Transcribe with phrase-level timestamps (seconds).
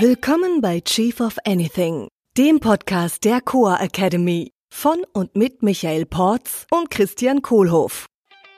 [0.00, 6.66] Willkommen bei Chief of Anything, dem Podcast der Coa Academy von und mit Michael Porz
[6.72, 8.06] und Christian Kohlhoff.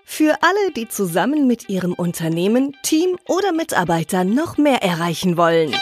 [0.06, 5.74] Für alle, die zusammen mit ihrem Unternehmen, Team oder Mitarbeitern noch mehr erreichen wollen.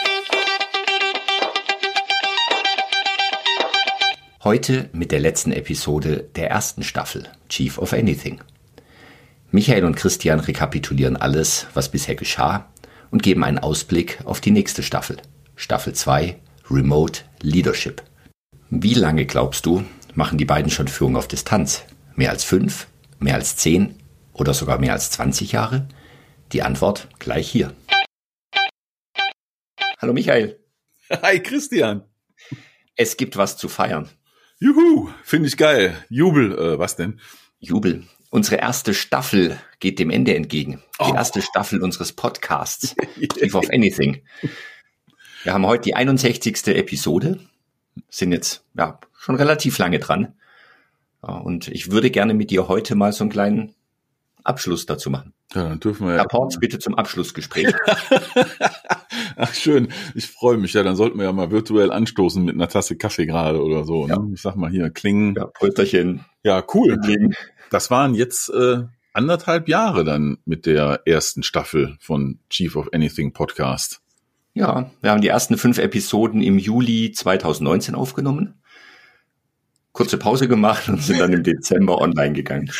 [4.43, 8.41] Heute mit der letzten Episode der ersten Staffel, Chief of Anything.
[9.51, 12.67] Michael und Christian rekapitulieren alles, was bisher geschah
[13.09, 15.15] und geben einen Ausblick auf die nächste Staffel,
[15.55, 18.03] Staffel 2, Remote Leadership.
[18.69, 19.83] Wie lange glaubst du,
[20.13, 21.83] machen die beiden schon Führung auf Distanz?
[22.15, 22.87] Mehr als fünf?
[23.19, 23.95] Mehr als zehn?
[24.33, 25.87] Oder sogar mehr als 20 Jahre?
[26.51, 27.73] Die Antwort gleich hier.
[29.99, 30.59] Hallo Michael.
[31.21, 32.03] Hi Christian.
[32.95, 34.09] Es gibt was zu feiern.
[34.59, 35.95] Juhu, finde ich geil.
[36.09, 37.19] Jubel, äh, was denn?
[37.59, 38.03] Jubel.
[38.29, 40.81] Unsere erste Staffel geht dem Ende entgegen.
[40.99, 41.13] Die Oh.
[41.13, 42.95] erste Staffel unseres Podcasts,
[43.39, 44.23] Chief of Anything.
[45.45, 46.69] Wir haben heute die 61.
[46.69, 47.39] Episode,
[48.09, 50.33] sind jetzt ja, schon relativ lange dran.
[51.21, 53.75] Ja, Und ich würde gerne mit dir heute mal so einen kleinen
[54.43, 55.33] Abschluss dazu machen.
[55.53, 56.21] Ja, dann dürfen wir ja.
[56.21, 57.75] Herr Porz, bitte zum Abschlussgespräch.
[59.35, 60.73] Ach schön, ich freue mich.
[60.73, 64.07] Ja, dann sollten wir ja mal virtuell anstoßen mit einer Tasse Kaffee gerade oder so.
[64.07, 64.31] Ne?
[64.33, 65.35] Ich sag mal hier, klingen.
[65.35, 66.25] Ja, Prösterchen.
[66.41, 66.97] Ja, cool.
[66.97, 67.35] Klingen.
[67.69, 68.81] Das waren jetzt äh,
[69.13, 74.01] anderthalb Jahre dann mit der ersten Staffel von Chief of Anything Podcast.
[74.55, 78.55] Ja, wir haben die ersten fünf Episoden im Juli 2019 aufgenommen.
[79.91, 82.71] Kurze Pause gemacht und sind dann im Dezember online gegangen.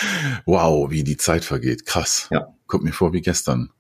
[0.46, 1.86] Wow, wie die Zeit vergeht.
[1.86, 2.28] Krass.
[2.32, 2.48] Ja.
[2.68, 3.72] Kommt mir vor wie gestern.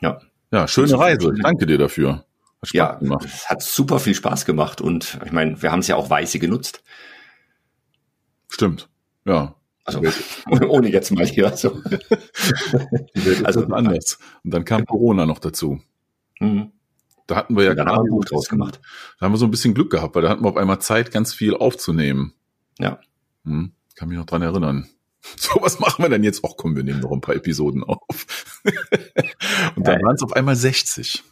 [0.00, 0.20] Ja.
[0.52, 1.32] Ja, schöne Reise.
[1.32, 2.24] viel- Danke dir dafür.
[2.62, 3.24] Hat Spaß Ja, gemacht.
[3.24, 6.38] es hat super viel Spaß gemacht und ich meine, wir haben es ja auch weise
[6.40, 6.82] genutzt.
[8.48, 8.88] Stimmt.
[9.24, 9.54] Ja.
[9.84, 10.00] Also
[10.68, 11.80] ohne jetzt mal hier Also-
[13.44, 14.18] also anders.
[14.44, 15.80] Und dann kam Corona noch dazu.
[16.40, 16.72] Mhm.
[17.26, 18.80] Da hatten wir ja haben wir ein gerade Buch draus gemacht.
[19.18, 21.10] Da haben wir so ein bisschen Glück gehabt, weil da hatten wir auf einmal Zeit,
[21.10, 22.34] ganz viel aufzunehmen.
[22.78, 23.00] Ja.
[23.44, 24.88] Hm, kann mich noch dran erinnern.
[25.36, 26.42] So, was machen wir denn jetzt?
[26.46, 27.98] Ach komm, wir nehmen noch ein paar Episoden auf.
[29.74, 30.06] Und dann Ja.
[30.06, 31.24] waren es auf einmal 60.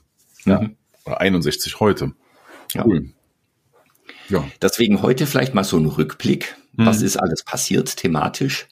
[0.46, 0.62] Ja.
[0.62, 0.76] Mhm.
[1.04, 2.12] Oder 61 heute.
[2.72, 2.84] Ja.
[2.84, 3.12] Cool.
[4.28, 4.44] Ja.
[4.60, 6.56] Deswegen heute vielleicht mal so ein Rückblick.
[6.72, 7.06] Was Mhm.
[7.06, 8.66] ist alles passiert thematisch?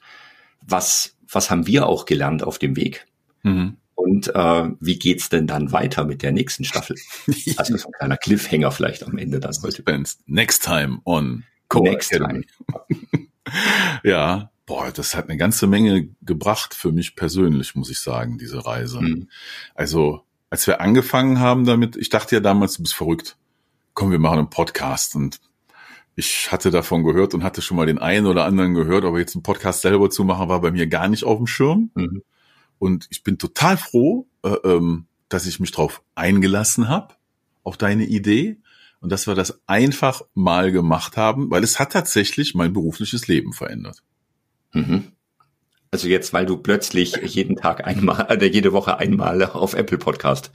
[0.60, 3.06] Was, was haben wir auch gelernt auf dem Weg?
[3.44, 3.76] Mhm.
[4.22, 6.96] Und äh, wie geht's denn dann weiter mit der nächsten Staffel?
[7.56, 9.82] Also so ein kleiner Cliffhanger vielleicht am Ende dann heute.
[10.26, 12.46] Next time on Core Next Academy.
[14.04, 18.64] Ja, boah, das hat eine ganze Menge gebracht für mich persönlich, muss ich sagen, diese
[18.64, 19.00] Reise.
[19.00, 19.28] Mhm.
[19.74, 23.36] Also, als wir angefangen haben damit, ich dachte ja damals, du bist verrückt.
[23.94, 25.16] Komm, wir machen einen Podcast.
[25.16, 25.40] Und
[26.14, 29.34] ich hatte davon gehört und hatte schon mal den einen oder anderen gehört, aber jetzt
[29.34, 31.90] einen Podcast selber zu machen, war bei mir gar nicht auf dem Schirm.
[31.94, 32.22] Mhm.
[32.82, 37.14] Und ich bin total froh, äh, ähm, dass ich mich drauf eingelassen habe,
[37.62, 38.56] auf deine Idee.
[38.98, 43.52] Und dass wir das einfach mal gemacht haben, weil es hat tatsächlich mein berufliches Leben
[43.52, 44.02] verändert.
[44.72, 45.12] Mhm.
[45.92, 50.50] Also jetzt, weil du plötzlich jeden Tag einmal, äh, jede Woche einmal auf Apple Podcast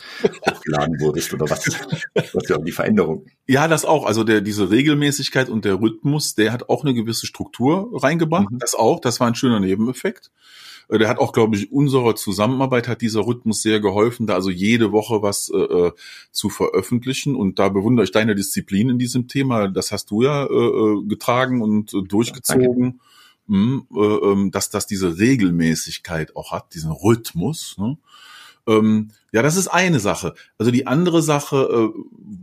[0.46, 1.66] hochgeladen wurdest oder was?
[2.14, 3.26] Was ist ja die Veränderung?
[3.48, 4.06] Ja, das auch.
[4.06, 8.52] Also der, diese Regelmäßigkeit und der Rhythmus, der hat auch eine gewisse Struktur reingebracht.
[8.52, 8.60] Mhm.
[8.60, 9.00] Das auch.
[9.00, 10.30] Das war ein schöner Nebeneffekt.
[10.90, 14.50] Äh, Der hat auch, glaube ich, unserer Zusammenarbeit hat dieser Rhythmus sehr geholfen, da also
[14.50, 15.92] jede Woche was äh, äh,
[16.32, 17.36] zu veröffentlichen.
[17.36, 19.68] Und da bewundere ich deine Disziplin in diesem Thema.
[19.68, 23.00] Das hast du ja äh, äh, getragen und äh, durchgezogen.
[23.50, 27.78] Mhm, äh, ähm, dass das diese Regelmäßigkeit auch hat, diesen Rhythmus.
[27.78, 27.98] Ne?
[28.68, 30.34] Ähm, ja, das ist eine Sache.
[30.58, 31.56] Also die andere Sache,
[31.96, 32.00] äh,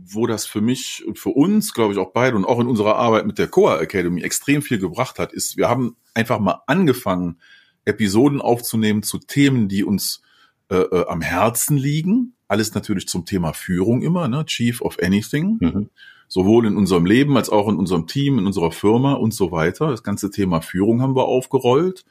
[0.07, 2.95] wo das für mich und für uns, glaube ich, auch beide und auch in unserer
[2.95, 7.37] Arbeit mit der Coa Academy extrem viel gebracht hat, ist, wir haben einfach mal angefangen,
[7.85, 10.21] Episoden aufzunehmen zu Themen, die uns
[10.69, 12.33] äh, äh, am Herzen liegen.
[12.47, 14.45] Alles natürlich zum Thema Führung immer, ne?
[14.45, 15.57] Chief of Anything.
[15.59, 15.89] Mhm.
[16.27, 19.91] Sowohl in unserem Leben als auch in unserem Team, in unserer Firma und so weiter.
[19.91, 22.03] Das ganze Thema Führung haben wir aufgerollt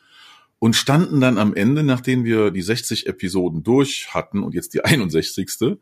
[0.60, 4.84] und standen dann am Ende, nachdem wir die 60 Episoden durch hatten und jetzt die
[4.84, 5.48] 61.
[5.60, 5.78] an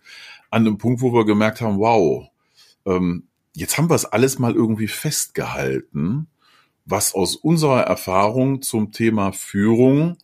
[0.50, 2.26] einem Punkt, wo wir gemerkt haben, wow,
[2.86, 6.26] ähm, jetzt haben wir es alles mal irgendwie festgehalten,
[6.84, 10.16] was aus unserer Erfahrung zum Thema Führung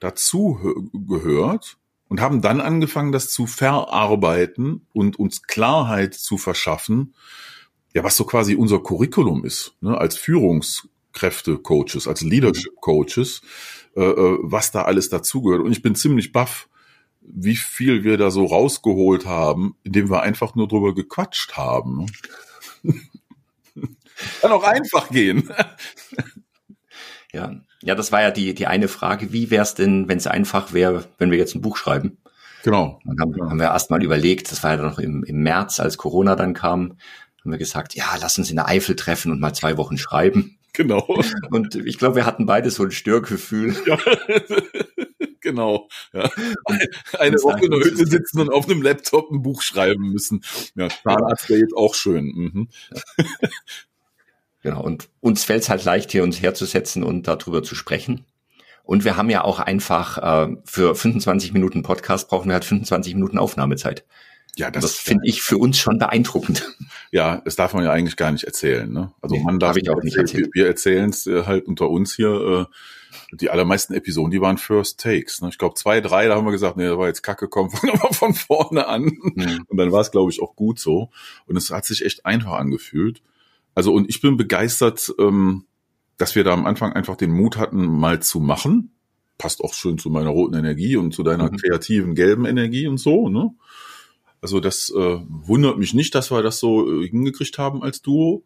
[0.00, 1.78] dazu hö- gehört
[2.08, 7.14] und haben dann angefangen, das zu verarbeiten und uns Klarheit zu verschaffen,
[7.94, 13.42] ja, was so quasi unser Curriculum ist, ne, als Führungskräfte-Coaches, als Leadership-Coaches,
[13.96, 15.62] äh, äh, was da alles dazugehört.
[15.62, 16.68] Und ich bin ziemlich baff,
[17.20, 22.06] wie viel wir da so rausgeholt haben, indem wir einfach nur drüber gequatscht haben.
[24.40, 25.50] Kann auch einfach gehen.
[27.34, 27.50] Ja.
[27.80, 29.32] ja, das war ja die, die eine Frage.
[29.32, 32.18] Wie wäre es denn, wenn es einfach wäre, wenn wir jetzt ein Buch schreiben?
[32.62, 33.00] Genau.
[33.04, 33.50] Dann haben, genau.
[33.50, 36.54] haben wir erst mal überlegt, das war ja noch im, im März, als Corona dann
[36.54, 36.98] kam,
[37.40, 40.58] haben wir gesagt, ja, lass uns in der Eifel treffen und mal zwei Wochen schreiben.
[40.74, 41.06] Genau.
[41.50, 43.74] Und ich glaube, wir hatten beide so ein Störgefühl.
[43.86, 43.98] Ja.
[45.40, 45.88] genau.
[46.12, 46.30] Ja.
[47.18, 50.42] Eine Woche in der Hütte sitzen und auf einem Laptop ein Buch schreiben müssen.
[50.76, 52.26] Ja, Zahnarzt wäre jetzt auch schön.
[52.26, 52.68] Mhm.
[54.62, 54.82] Genau.
[54.82, 58.24] Und uns fällt es halt leicht, hier uns herzusetzen und darüber zu sprechen.
[58.84, 63.14] Und wir haben ja auch einfach äh, für 25 Minuten Podcast brauchen wir halt 25
[63.14, 64.04] Minuten Aufnahmezeit.
[64.56, 66.68] Ja, das, das finde ich für uns schon beeindruckend.
[67.14, 68.90] Ja, das darf man ja eigentlich gar nicht erzählen.
[68.90, 69.12] Ne?
[69.20, 70.44] Also Nee, man darf ich auch nicht erzählen.
[70.44, 70.54] erzählt.
[70.54, 72.68] Wir erzählen es äh, halt unter uns hier.
[72.70, 72.74] Äh,
[73.32, 75.42] die allermeisten Episoden, die waren First Takes.
[75.42, 75.50] Ne?
[75.50, 77.92] Ich glaube zwei, drei, da haben wir gesagt, nee, da war jetzt Kacke, komm, fangen
[77.92, 79.02] wir mal von vorne an.
[79.02, 79.64] Mhm.
[79.68, 81.10] Und dann war es, glaube ich, auch gut so.
[81.46, 83.22] Und es hat sich echt einfach angefühlt.
[83.74, 85.64] Also und ich bin begeistert, ähm,
[86.18, 88.92] dass wir da am Anfang einfach den Mut hatten, mal zu machen.
[89.38, 91.56] Passt auch schön zu meiner roten Energie und zu deiner Mhm.
[91.56, 93.28] kreativen gelben Energie und so.
[93.28, 93.50] Ne?
[94.40, 98.44] Also das äh, wundert mich nicht, dass wir das so äh, hingekriegt haben als Duo.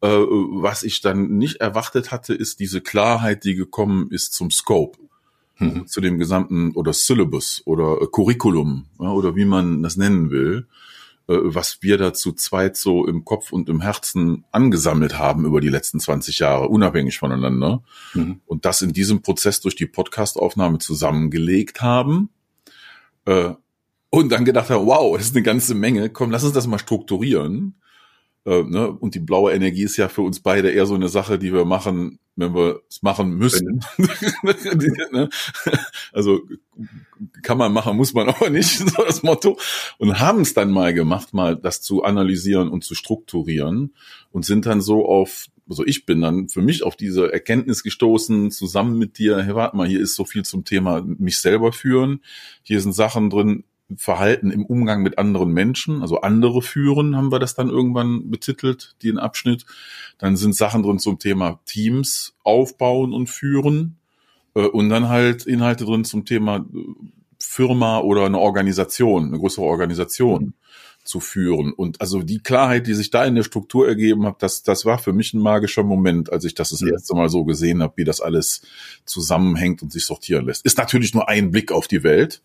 [0.00, 4.98] Äh, was ich dann nicht erwartet hatte, ist diese Klarheit, die gekommen ist zum Scope,
[5.60, 5.86] Mhm.
[5.86, 10.66] zu dem gesamten oder Syllabus oder äh, Curriculum oder wie man das nennen will,
[11.26, 15.68] was wir da zu zweit so im Kopf und im Herzen angesammelt haben über die
[15.68, 17.82] letzten 20 Jahre, unabhängig voneinander.
[18.12, 18.40] Mhm.
[18.44, 22.28] Und das in diesem Prozess durch die Podcastaufnahme zusammengelegt haben.
[23.24, 23.52] Äh,
[24.10, 26.10] und dann gedacht haben, wow, das ist eine ganze Menge.
[26.10, 27.74] Komm, lass uns das mal strukturieren.
[28.44, 28.90] Äh, ne?
[28.90, 31.64] Und die blaue Energie ist ja für uns beide eher so eine Sache, die wir
[31.64, 33.80] machen, wenn wir es machen müssen.
[36.12, 36.42] Also
[37.42, 39.58] kann man machen, muss man aber nicht, so das Motto.
[39.98, 43.94] Und haben es dann mal gemacht, mal das zu analysieren und zu strukturieren
[44.30, 48.50] und sind dann so auf, also ich bin dann für mich auf diese Erkenntnis gestoßen,
[48.50, 52.20] zusammen mit dir, hey, warte mal, hier ist so viel zum Thema mich selber führen.
[52.62, 53.64] Hier sind Sachen drin,
[53.96, 58.96] Verhalten im Umgang mit anderen Menschen, also andere führen, haben wir das dann irgendwann betitelt,
[59.02, 59.66] den Abschnitt.
[60.18, 63.98] Dann sind Sachen drin zum Thema Teams aufbauen und führen.
[64.54, 66.78] Äh, Und dann halt Inhalte drin zum Thema äh,
[67.38, 70.54] Firma oder eine Organisation, eine größere Organisation
[71.04, 71.74] zu führen.
[71.74, 74.96] Und also die Klarheit, die sich da in der Struktur ergeben hat, das, das war
[74.98, 78.04] für mich ein magischer Moment, als ich das das erste Mal so gesehen habe, wie
[78.04, 78.62] das alles
[79.04, 80.64] zusammenhängt und sich sortieren lässt.
[80.64, 82.40] Ist natürlich nur ein Blick auf die Welt.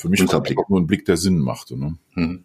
[0.00, 0.58] Für mich Unser war es Blick.
[0.58, 1.78] auch nur ein Blick, der Sinn machte.
[1.78, 1.98] Ne?
[2.14, 2.44] Mhm.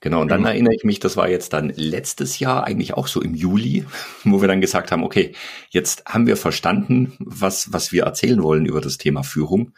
[0.00, 0.48] Genau, und dann Ja.
[0.48, 3.84] erinnere ich mich, das war jetzt dann letztes Jahr, eigentlich auch so im Juli,
[4.24, 5.32] wo wir dann gesagt haben, okay,
[5.68, 9.72] jetzt haben wir verstanden, was, was wir erzählen wollen über das Thema Führung.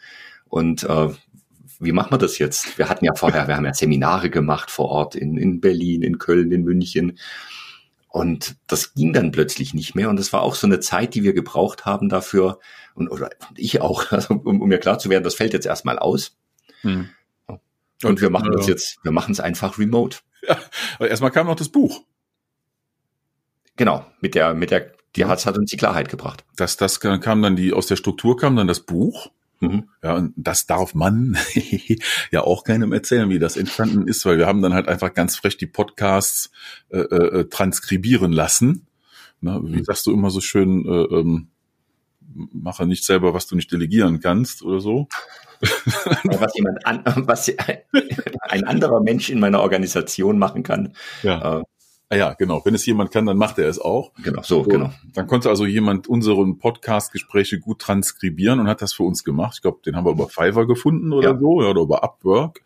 [0.47, 1.09] Und äh,
[1.79, 2.77] wie machen wir das jetzt?
[2.77, 6.17] Wir hatten ja vorher, wir haben ja Seminare gemacht vor Ort in, in Berlin, in
[6.17, 7.19] Köln, in München.
[8.13, 10.07] Und das ging dann plötzlich nicht mehr.
[10.07, 12.59] Und das war auch so eine Zeit, die wir gebraucht haben dafür,
[12.93, 15.97] und oder ich auch, also, um, um mir klar zu werden, das fällt jetzt erstmal
[15.97, 16.37] aus.
[18.03, 20.19] Und wir machen das jetzt, wir machen es einfach remote.
[20.99, 22.03] Aber erstmal kam noch das Buch.
[23.77, 26.45] Genau, mit der, mit der, die hat, hat uns die Klarheit gebracht.
[26.55, 29.31] Das, das kam dann die, aus der Struktur kam dann das Buch.
[29.63, 29.89] Mhm.
[30.03, 31.37] Ja, und das darf man
[32.31, 35.35] ja auch keinem erzählen, wie das entstanden ist, weil wir haben dann halt einfach ganz
[35.35, 36.51] frech die Podcasts
[36.89, 38.87] äh, äh, transkribieren lassen.
[39.41, 39.83] Na, wie Mhm.
[39.83, 41.47] sagst du immer so schön, äh, ähm,
[42.33, 45.07] mache nicht selber, was du nicht delegieren kannst oder so.
[46.23, 47.49] Was jemand an, was
[48.41, 50.93] ein anderer Mensch in meiner Organisation machen kann.
[51.21, 51.63] Ja.
[52.13, 52.61] Ah ja, genau.
[52.63, 54.11] Wenn es jemand kann, dann macht er es auch.
[54.23, 54.91] genau, so, genau.
[55.13, 59.53] Dann konnte also jemand unseren Podcast-Gespräche gut transkribieren und hat das für uns gemacht.
[59.55, 61.39] Ich glaube, den haben wir über Fiverr gefunden oder Ja.
[61.39, 62.61] so, oder über Upwork.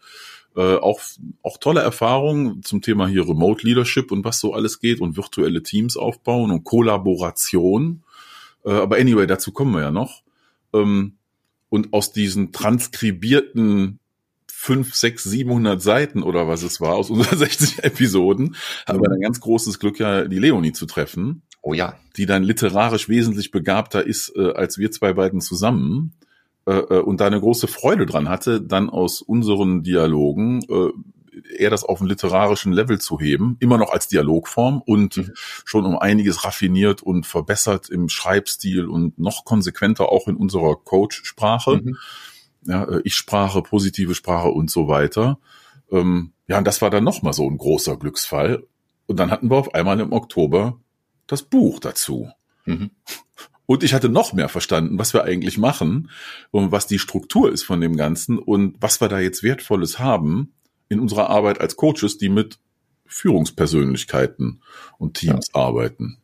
[0.55, 0.99] Äh, auch,
[1.43, 5.61] auch tolle Erfahrungen zum Thema hier Remote Leadership und was so alles geht und virtuelle
[5.63, 8.03] Teams aufbauen und Kollaboration.
[8.65, 10.23] Äh, aber anyway, dazu kommen wir ja noch.
[10.73, 11.13] Ähm,
[11.69, 13.99] und aus diesen transkribierten
[14.59, 18.55] fünf, sechs, 700 Seiten oder was es war, aus unseren 60 Episoden,
[18.87, 21.95] haben wir ein ganz großes Glück, ja, die Leonie zu treffen Oh ja.
[22.17, 26.13] die dann literarisch wesentlich begabter ist äh, als wir zwei beiden zusammen
[26.65, 30.89] äh, äh, und da eine große Freude dran hatte, dann aus unseren Dialogen äh,
[31.59, 35.31] eher das auf einen literarischen Level zu heben, immer noch als Dialogform und Mhm.
[35.65, 41.81] schon um einiges raffiniert und verbessert im Schreibstil und noch konsequenter auch in unserer Coach-Sprache.
[41.83, 41.97] Mhm.
[42.67, 45.39] Ja, äh, Ich-Sprache, positive Sprache und so weiter.
[45.91, 48.63] Ähm, ja, und das war dann nochmal so ein großer Glücksfall.
[49.07, 50.79] Und dann hatten wir auf einmal im Oktober
[51.27, 52.29] das Buch dazu.
[52.65, 52.91] Mhm.
[53.65, 56.09] Und ich hatte noch mehr verstanden, was wir eigentlich machen
[56.51, 60.53] und was die Struktur ist von dem Ganzen und was wir da jetzt Wertvolles haben
[60.87, 62.59] in unserer Arbeit als Coaches, die mit
[63.05, 64.61] Führungspersönlichkeiten
[64.97, 66.17] und Teams arbeiten.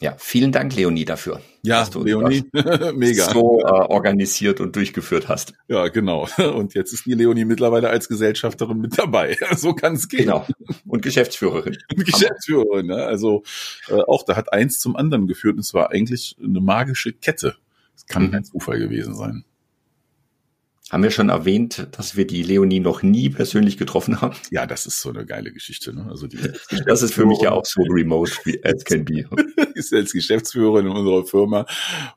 [0.00, 1.40] Ja, vielen Dank, Leonie, dafür.
[1.62, 2.44] Ja, Leonie,
[2.94, 3.32] mega.
[3.32, 5.54] So äh, organisiert und durchgeführt hast.
[5.66, 6.28] Ja, genau.
[6.38, 9.36] Und jetzt ist die Leonie mittlerweile als Gesellschafterin mit dabei.
[9.56, 10.26] So kann es gehen.
[10.26, 10.46] Genau.
[10.86, 11.76] Und Geschäftsführerin.
[11.96, 13.04] Und Geschäftsführerin, ne?
[13.04, 13.42] Also
[13.88, 15.54] äh, auch da hat eins zum anderen geführt.
[15.54, 17.56] Und es war eigentlich eine magische Kette.
[17.96, 18.34] Es kann mhm.
[18.34, 19.44] ein Zufall gewesen sein.
[20.90, 24.36] Haben wir schon erwähnt, dass wir die Leonie noch nie persönlich getroffen haben?
[24.50, 25.94] Ja, das ist so eine geile Geschichte.
[25.94, 26.06] Ne?
[26.08, 26.38] Also die
[26.86, 29.28] das ist für mich ja auch so remote wie as can be.
[29.74, 31.66] ist als Geschäftsführerin in unserer Firma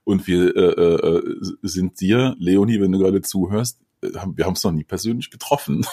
[0.06, 1.22] und wir äh, äh,
[1.62, 5.86] sind dir, Leonie, wenn du gerade zuhörst, äh, wir haben es noch nie persönlich getroffen.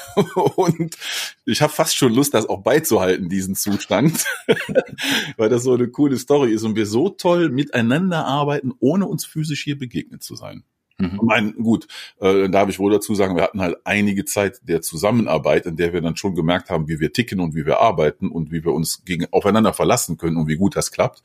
[0.56, 0.97] Und
[1.44, 4.25] ich habe fast schon Lust, das auch beizuhalten, diesen Zustand,
[5.37, 9.25] weil das so eine coole Story ist und wir so toll miteinander arbeiten, ohne uns
[9.25, 10.64] physisch hier begegnet zu sein.
[10.98, 11.14] Mhm.
[11.14, 11.86] Ich meine, gut,
[12.20, 15.92] äh, darf ich wohl dazu sagen, wir hatten halt einige Zeit der Zusammenarbeit, in der
[15.92, 18.72] wir dann schon gemerkt haben, wie wir ticken und wie wir arbeiten und wie wir
[18.72, 21.22] uns gegen aufeinander verlassen können und wie gut das klappt.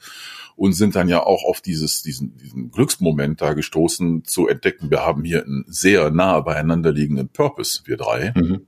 [0.55, 5.03] Und sind dann ja auch auf dieses, diesen, diesen Glücksmoment da gestoßen, zu entdecken, wir
[5.03, 8.33] haben hier einen sehr nah beieinander liegenden Purpose, wir drei.
[8.35, 8.67] Mhm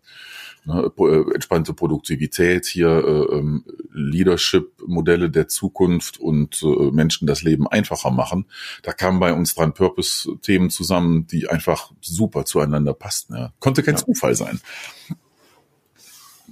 [0.65, 7.67] ne, äh, entspannte Produktivität, hier äh, ähm, Leadership-Modelle der Zukunft und äh, Menschen das Leben
[7.67, 8.45] einfacher machen.
[8.84, 13.36] Da kamen bei uns dran Purpose-Themen zusammen, die einfach super zueinander passten.
[13.36, 13.53] Ja.
[13.60, 14.05] Konnte kein ja.
[14.05, 14.60] Zufall sein.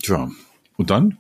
[0.02, 0.30] Tja,
[0.78, 1.18] und dann?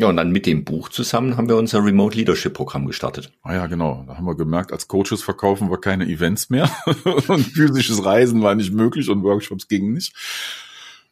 [0.00, 3.32] Ja, und dann mit dem Buch zusammen haben wir unser Remote Leadership Programm gestartet.
[3.42, 4.02] Ah ja, genau.
[4.06, 6.70] Da haben wir gemerkt, als Coaches verkaufen wir keine Events mehr
[7.28, 10.14] und physisches Reisen war nicht möglich und Workshops gingen nicht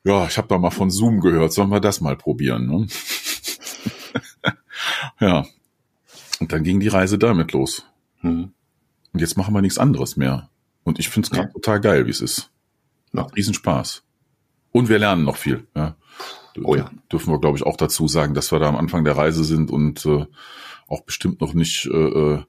[0.04, 2.66] ja, ich habe da mal von Zoom gehört, sollen wir das mal probieren?
[2.66, 2.86] Ne?
[5.20, 5.46] ja.
[6.40, 7.84] Und dann ging die Reise damit los.
[8.22, 8.52] Mhm.
[9.12, 10.50] Und jetzt machen wir nichts anderes mehr.
[10.84, 11.52] Und ich finde es gerade ja.
[11.52, 12.50] total geil, wie es ist.
[13.12, 14.04] Macht riesen Spaß.
[14.70, 15.66] Und wir lernen noch viel.
[15.74, 15.96] Ja.
[16.62, 16.90] Oh ja.
[17.12, 19.70] Dürfen wir, glaube ich, auch dazu sagen, dass wir da am Anfang der Reise sind
[19.70, 20.26] und äh,
[20.86, 22.42] auch bestimmt noch nicht äh, äh,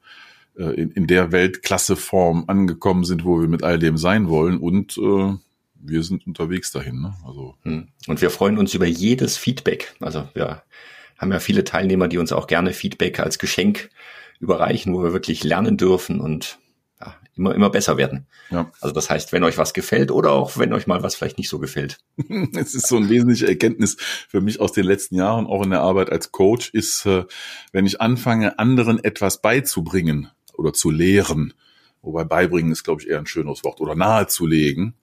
[0.55, 4.57] in, in der Weltklasseform angekommen sind, wo wir mit all dem sein wollen.
[4.57, 5.35] Und äh,
[5.81, 7.01] wir sind unterwegs dahin.
[7.01, 7.13] Ne?
[7.25, 7.87] Also hm.
[8.07, 9.95] und wir freuen uns über jedes Feedback.
[9.99, 10.63] Also wir
[11.17, 13.89] haben ja viele Teilnehmer, die uns auch gerne Feedback als Geschenk
[14.39, 16.59] überreichen, wo wir wirklich lernen dürfen und
[17.01, 18.27] ja, immer immer besser werden.
[18.51, 18.71] Ja.
[18.81, 21.49] Also das heißt, wenn euch was gefällt oder auch wenn euch mal was vielleicht nicht
[21.49, 21.99] so gefällt.
[22.55, 25.81] Es ist so ein wesentliche Erkenntnis für mich aus den letzten Jahren, auch in der
[25.81, 27.25] Arbeit als Coach, ist, äh,
[27.71, 31.53] wenn ich anfange, anderen etwas beizubringen oder zu lehren,
[32.01, 34.95] wobei beibringen ist, glaube ich, eher ein schönes Wort, oder nahezulegen,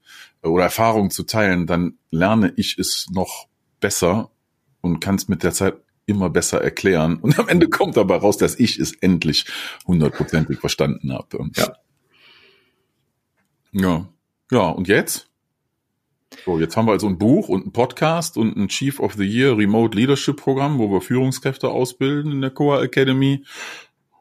[0.42, 3.48] oder Erfahrungen zu teilen, dann lerne ich es noch
[3.80, 4.30] besser
[4.80, 5.76] und kann es mit der Zeit
[6.06, 7.16] immer besser erklären.
[7.16, 9.46] Und am Ende kommt dabei raus, dass ich es endlich
[9.86, 11.50] hundertprozentig verstanden habe.
[11.56, 11.76] Ja.
[13.72, 14.08] Ja.
[14.52, 15.28] Ja, und jetzt?
[16.44, 19.24] So, jetzt haben wir also ein Buch und ein Podcast und ein Chief of the
[19.24, 23.44] Year Remote Leadership Programm, wo wir Führungskräfte ausbilden in der Coa Academy.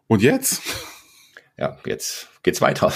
[0.07, 0.63] Und jetzt?
[1.57, 2.91] Ja, jetzt geht's weiter.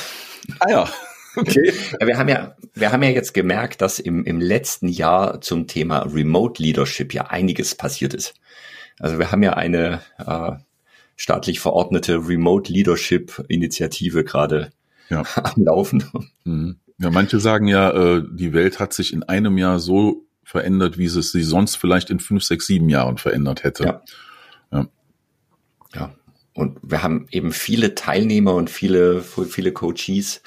[0.60, 0.90] Ah ja.
[1.36, 1.74] Okay.
[2.00, 5.68] Ja, wir haben ja, wir haben ja jetzt gemerkt, dass im, im letzten Jahr zum
[5.68, 8.34] Thema Remote Leadership ja einiges passiert ist.
[9.00, 10.52] Also wir haben ja eine äh,
[11.16, 14.72] staatlich verordnete Remote Leadership Initiative gerade
[15.10, 15.24] ja.
[15.36, 16.04] am Laufen.
[16.44, 16.80] Mhm.
[16.98, 21.06] Ja, manche sagen ja, äh, die Welt hat sich in einem Jahr so verändert, wie
[21.06, 23.84] es sie sonst vielleicht in fünf, sechs, sieben Jahren verändert hätte.
[23.84, 24.02] Ja.
[24.72, 24.88] Ja.
[25.94, 26.16] ja.
[26.60, 30.42] Und wir haben eben viele Teilnehmer und viele, viele Coaches,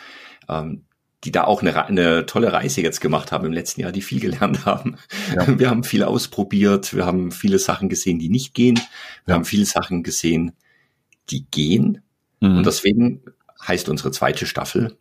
[0.46, 0.84] ähm,
[1.24, 4.20] die da auch eine, eine tolle Reise jetzt gemacht haben im letzten Jahr, die viel
[4.20, 4.98] gelernt haben.
[5.34, 5.58] Ja.
[5.58, 8.76] Wir haben viel ausprobiert, wir haben viele Sachen gesehen, die nicht gehen.
[9.24, 9.34] Wir ja.
[9.36, 10.52] haben viele Sachen gesehen,
[11.30, 12.02] die gehen.
[12.40, 12.58] Mhm.
[12.58, 13.22] Und deswegen
[13.66, 14.98] heißt unsere zweite Staffel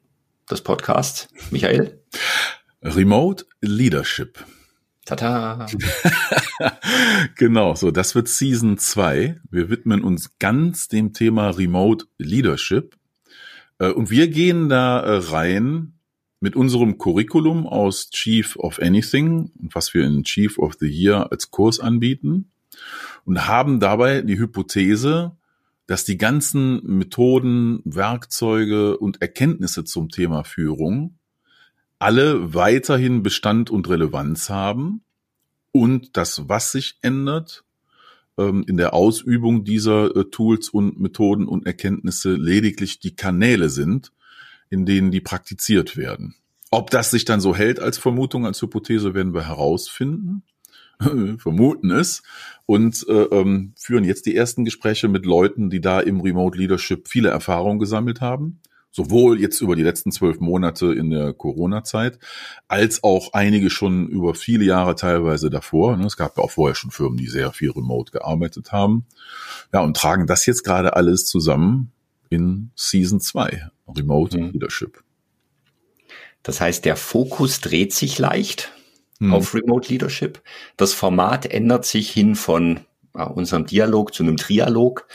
[0.50, 2.00] des Podcasts, Michael?
[2.82, 4.46] Remote Leadership.
[5.06, 5.66] Tata.
[7.36, 9.40] genau, so, das wird Season 2.
[9.50, 12.96] Wir widmen uns ganz dem Thema Remote Leadership.
[13.80, 15.94] Äh, und wir gehen da äh, rein
[16.40, 21.52] mit unserem Curriculum aus Chief of Anything, was wir in Chief of the Year als
[21.52, 22.52] Kurs anbieten
[23.26, 25.36] und haben dabei die Hypothese,
[25.88, 31.18] dass die ganzen Methoden, Werkzeuge und Erkenntnisse zum Thema Führung
[32.02, 35.04] alle weiterhin Bestand und Relevanz haben
[35.72, 37.64] und das, was sich ändert,
[38.38, 44.12] ähm, in der Ausübung dieser äh, Tools und Methoden und Erkenntnisse lediglich die Kanäle sind,
[44.70, 46.36] in denen die praktiziert werden.
[46.72, 50.44] Ob das sich dann so hält als Vermutung, als Hypothese, werden wir herausfinden.
[51.40, 52.22] vermuten es
[52.68, 57.08] und äh, ähm, führen jetzt die ersten Gespräche mit Leuten, die da im Remote Leadership
[57.08, 58.60] viele Erfahrungen gesammelt haben
[58.92, 62.20] Sowohl jetzt über die letzten zwölf Monate in der Corona-Zeit,
[62.68, 65.96] als auch einige schon über viele Jahre teilweise davor.
[65.96, 66.06] Ne?
[66.06, 69.06] Es gab ja auch vorher schon Firmen, die sehr viel remote gearbeitet haben.
[69.74, 71.94] Ja, und tragen das jetzt gerade alles zusammen
[72.30, 74.52] in Season 2, Remote mhm.
[74.52, 75.02] Leadership.
[76.44, 78.74] Das heißt, der Fokus dreht sich leicht
[79.20, 79.34] mhm.
[79.34, 80.42] auf Remote Leadership.
[80.76, 82.82] Das Format ändert sich hin von
[83.14, 85.08] unserem Dialog zu einem Trialog,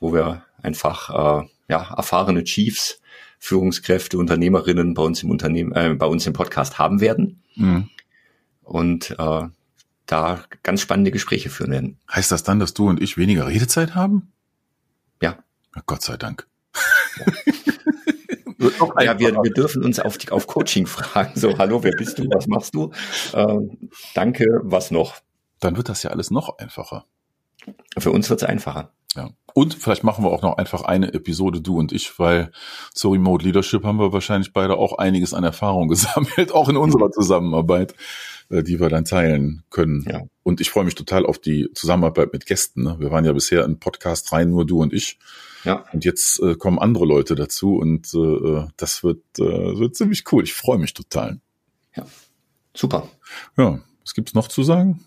[0.00, 3.00] wo wir einfach äh, ja, erfahrene Chiefs
[3.38, 7.42] Führungskräfte, Unternehmerinnen bei uns im Unternehmen, äh, bei uns im Podcast haben werden.
[7.56, 7.88] Mhm.
[8.62, 9.42] Und äh,
[10.06, 11.98] da ganz spannende Gespräche führen werden.
[12.10, 14.32] Heißt das dann, dass du und ich weniger Redezeit haben?
[15.22, 15.38] Ja.
[15.86, 16.46] Gott sei Dank.
[18.60, 19.02] Ja.
[19.02, 21.38] ja, wir, wir dürfen uns auf, die, auf Coaching fragen.
[21.38, 22.24] So, hallo, wer bist du?
[22.28, 22.90] Was machst du?
[23.32, 25.14] Ähm, danke, was noch?
[25.60, 27.04] Dann wird das ja alles noch einfacher.
[27.96, 28.92] Für uns wird es einfacher.
[29.16, 29.30] Ja.
[29.54, 32.52] Und vielleicht machen wir auch noch einfach eine Episode, du und ich, weil
[32.94, 37.10] zur Remote Leadership haben wir wahrscheinlich beide auch einiges an Erfahrung gesammelt, auch in unserer
[37.10, 37.94] Zusammenarbeit,
[38.50, 40.06] äh, die wir dann teilen können.
[40.08, 40.22] Ja.
[40.42, 42.84] Und ich freue mich total auf die Zusammenarbeit mit Gästen.
[42.84, 42.96] Ne?
[43.00, 45.18] Wir waren ja bisher in Podcast rein, nur du und ich.
[45.64, 45.84] Ja.
[45.92, 50.24] Und jetzt äh, kommen andere Leute dazu und äh, äh das wird, äh, wird ziemlich
[50.30, 50.44] cool.
[50.44, 51.40] Ich freue mich total.
[51.96, 52.06] Ja.
[52.74, 53.08] Super.
[53.56, 53.80] Ja.
[54.02, 55.04] Was gibt's noch zu sagen?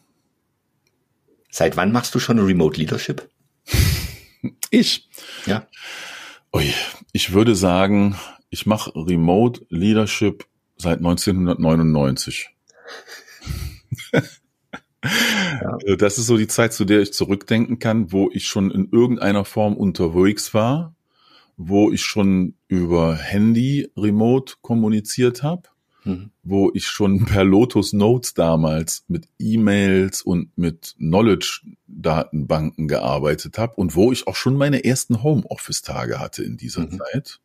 [1.50, 3.30] Seit wann machst du schon Remote Leadership?
[4.72, 5.08] Ich?
[5.46, 5.68] Ja.
[6.54, 6.74] Ui,
[7.12, 8.16] ich würde sagen,
[8.50, 10.46] ich mache Remote Leadership
[10.78, 12.50] seit 1999.
[15.04, 15.78] ja.
[15.86, 18.90] Äh, das ist so die Zeit, zu der ich zurückdenken kann, wo ich schon in
[18.92, 20.96] irgendeiner Form unterwegs war,
[21.58, 25.71] wo ich schon über Handy remote kommuniziert habe
[26.04, 26.32] mhm.
[26.44, 33.96] wo ich schon per Lotus Notes damals mit E-Mails und mit Knowledge-Datenbanken gearbeitet habe und
[33.96, 37.00] wo ich auch schon meine ersten Homeoffice-Tage hatte in dieser mhm.
[37.00, 37.40] Zeit.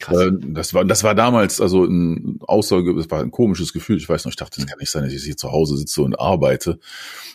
[0.00, 0.32] Krass.
[0.40, 3.98] Das war, das war damals also ein Aussage, das war ein komisches Gefühl.
[3.98, 6.00] Ich weiß noch, ich dachte, das kann nicht sein, dass ich hier zu Hause sitze
[6.00, 6.80] und arbeite.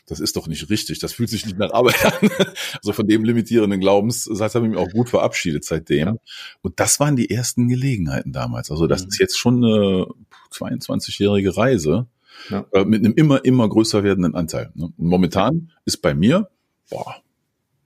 [0.08, 0.98] Das ist doch nicht richtig.
[0.98, 2.30] Das fühlt sich nicht nach Arbeit an.
[2.78, 6.18] Also von dem limitierenden Glaubenssatz habe ich mich auch gut verabschiedet seitdem.
[6.64, 8.72] Und das waren die ersten Gelegenheiten damals.
[8.72, 9.10] Also das mhm.
[9.10, 10.08] ist jetzt schon eine
[10.52, 12.08] 22-jährige Reise
[12.50, 12.66] ja.
[12.74, 14.72] Äh, mit einem immer, immer größer werdenden Anteil.
[14.74, 14.86] Ne?
[14.98, 16.50] Und momentan ist bei mir
[16.90, 17.16] boah,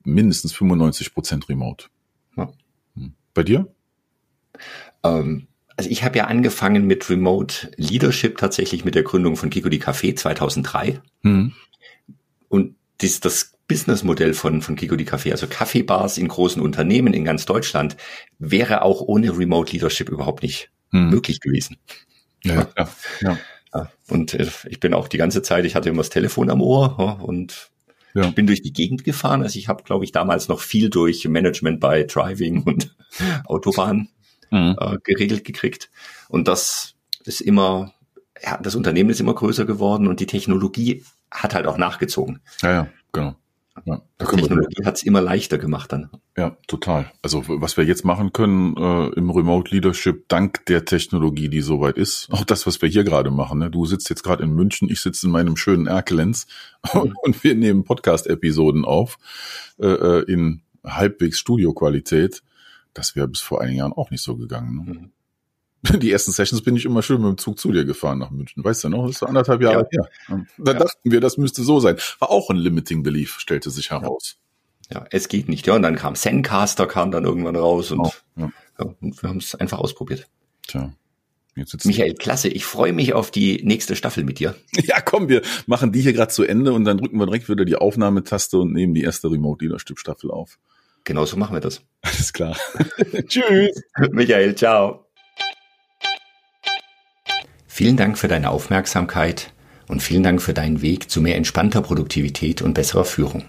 [0.04, 1.86] mindestens 95 Prozent Remote.
[2.36, 2.50] Ja.
[2.96, 3.12] Hm.
[3.34, 3.68] Bei dir?
[5.02, 5.46] Ähm,
[5.76, 9.82] also ich habe ja angefangen mit Remote Leadership tatsächlich mit der Gründung von Kiko die
[9.82, 11.00] Café 2003.
[11.22, 11.54] Mhm.
[12.48, 17.24] Und das, das Businessmodell von, von Kiko die Café, also Kaffeebars in großen Unternehmen in
[17.24, 17.96] ganz Deutschland,
[18.38, 21.10] wäre auch ohne Remote Leadership überhaupt nicht mhm.
[21.10, 21.76] möglich gewesen.
[22.42, 22.88] Ja, ja,
[23.20, 23.38] ja.
[24.08, 27.20] Und äh, ich bin auch die ganze Zeit, ich hatte immer das Telefon am Ohr
[27.22, 27.70] und
[28.14, 28.24] ja.
[28.24, 29.42] ich bin durch die Gegend gefahren.
[29.42, 32.94] Also ich habe, glaube ich, damals noch viel durch Management bei Driving und
[33.44, 34.08] Autobahn
[34.50, 34.76] mhm.
[34.78, 35.90] äh, geregelt gekriegt.
[36.28, 37.92] Und das ist immer,
[38.42, 42.40] ja, das Unternehmen ist immer größer geworden und die Technologie hat halt auch nachgezogen.
[42.62, 43.36] Ja, ja, genau.
[43.84, 46.10] Ja, die Technologie hat es immer leichter gemacht dann.
[46.36, 47.10] Ja, total.
[47.22, 51.96] Also was wir jetzt machen können äh, im Remote Leadership, dank der Technologie, die soweit
[51.96, 53.58] ist, auch das, was wir hier gerade machen.
[53.58, 53.70] Ne?
[53.70, 56.46] Du sitzt jetzt gerade in München, ich sitze in meinem schönen Erkelenz
[56.92, 57.14] mhm.
[57.22, 59.18] und wir nehmen Podcast-Episoden auf
[59.78, 62.42] äh, äh in halbwegs Studioqualität.
[62.94, 64.74] Das wäre bis vor einigen Jahren auch nicht so gegangen.
[64.74, 64.92] Ne?
[64.92, 65.12] Mhm.
[66.00, 68.62] Die ersten Sessions bin ich immer schön mit dem Zug zu dir gefahren nach München.
[68.62, 69.06] Weißt du noch?
[69.06, 70.02] Das ist anderthalb Jahre ja.
[70.28, 70.46] her.
[70.58, 70.78] Da ja.
[70.78, 71.96] dachten wir, das müsste so sein.
[72.18, 74.36] War auch ein Limiting Belief, stellte sich heraus.
[74.92, 75.66] Ja, es geht nicht.
[75.66, 78.50] Ja, und dann kam Zencaster, kam dann irgendwann raus und, oh, ja.
[78.78, 80.28] ja und wir haben es einfach ausprobiert.
[80.66, 80.92] Tja.
[81.56, 82.48] Jetzt Michael, klasse.
[82.48, 84.54] Ich freue mich auf die nächste Staffel mit dir.
[84.82, 87.64] Ja, komm, wir machen die hier gerade zu Ende und dann drücken wir direkt wieder
[87.64, 90.58] die Aufnahmetaste und nehmen die erste Remote Leadership Staffel auf.
[91.04, 91.82] Genau so machen wir das.
[92.02, 92.56] Alles klar.
[93.26, 93.82] Tschüss.
[94.10, 95.06] Michael, ciao.
[97.66, 99.52] Vielen Dank für deine Aufmerksamkeit
[99.88, 103.44] und vielen Dank für deinen Weg zu mehr entspannter Produktivität und besserer Führung.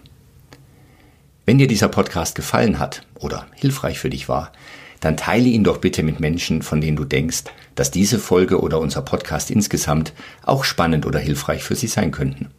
[1.45, 4.51] Wenn dir dieser Podcast gefallen hat oder hilfreich für dich war,
[5.01, 8.79] dann teile ihn doch bitte mit Menschen, von denen du denkst, dass diese Folge oder
[8.79, 12.51] unser Podcast insgesamt auch spannend oder hilfreich für sie sein könnten.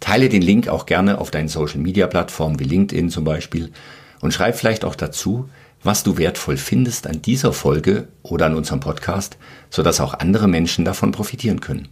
[0.00, 3.72] Teile den Link auch gerne auf deinen Social Media Plattformen wie LinkedIn zum Beispiel
[4.20, 5.48] und schreib vielleicht auch dazu,
[5.82, 9.36] was du wertvoll findest an dieser Folge oder an unserem Podcast,
[9.70, 11.88] sodass auch andere Menschen davon profitieren können.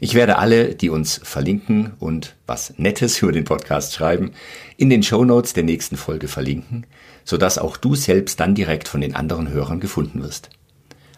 [0.00, 4.30] Ich werde alle, die uns verlinken und was Nettes über den Podcast schreiben,
[4.76, 6.86] in den Show Notes der nächsten Folge verlinken,
[7.24, 10.50] sodass auch du selbst dann direkt von den anderen Hörern gefunden wirst.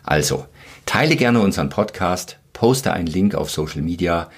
[0.03, 0.47] Also,
[0.87, 4.31] teile gerne unseren Podcast, poste einen Link auf Social Media,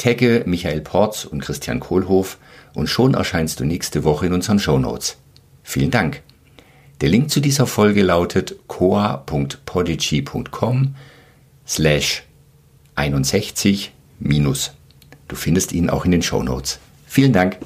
[0.00, 2.38] Tagge Michael Porz und Christian Kohlhoff
[2.74, 5.18] und schon erscheinst du nächste Woche in unseren Show Notes.
[5.62, 6.22] Vielen Dank.
[7.02, 10.94] Der Link zu dieser Folge lautet coa.podigy.com
[11.66, 12.22] slash
[12.94, 14.72] 61 minus.
[15.28, 16.78] Du findest ihn auch in den Show Notes.
[17.06, 17.58] Vielen Dank.